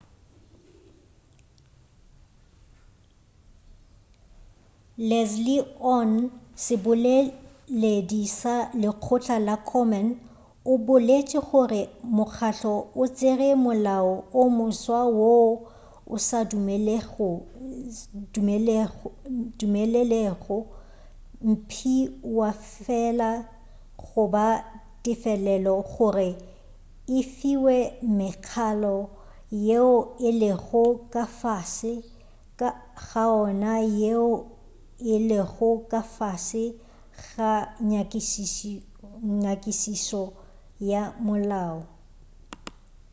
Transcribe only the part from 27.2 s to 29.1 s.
fiwe mekhalo